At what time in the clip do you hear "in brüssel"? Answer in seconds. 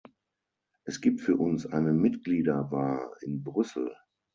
3.21-3.95